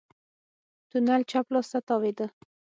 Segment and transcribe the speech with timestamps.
[0.89, 2.25] تونل چپ لاس ته تاوېده.